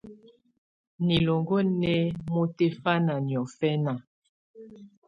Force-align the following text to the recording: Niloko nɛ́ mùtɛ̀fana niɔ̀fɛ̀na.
Niloko 1.05 1.55
nɛ́ 1.79 1.97
mùtɛ̀fana 2.33 3.13
niɔ̀fɛ̀na. 3.27 3.93